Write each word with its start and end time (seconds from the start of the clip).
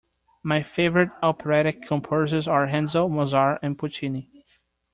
My 0.41 0.63
favourite 0.63 1.11
operatic 1.21 1.83
composers 1.83 2.47
are 2.47 2.65
Handel, 2.65 3.07
Mozart 3.07 3.59
and 3.61 3.77
Puccini 3.77 4.31